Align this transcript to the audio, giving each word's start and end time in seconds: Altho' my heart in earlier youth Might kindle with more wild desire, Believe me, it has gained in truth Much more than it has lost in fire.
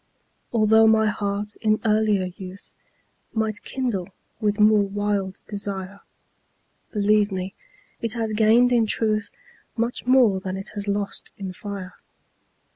Altho' 0.51 0.87
my 0.87 1.05
heart 1.05 1.55
in 1.57 1.79
earlier 1.85 2.25
youth 2.35 2.73
Might 3.33 3.61
kindle 3.61 4.09
with 4.39 4.59
more 4.59 4.81
wild 4.81 5.39
desire, 5.45 5.99
Believe 6.91 7.31
me, 7.31 7.53
it 8.01 8.13
has 8.13 8.33
gained 8.33 8.71
in 8.71 8.87
truth 8.87 9.29
Much 9.77 10.07
more 10.07 10.39
than 10.39 10.57
it 10.57 10.69
has 10.69 10.87
lost 10.87 11.31
in 11.37 11.53
fire. 11.53 11.93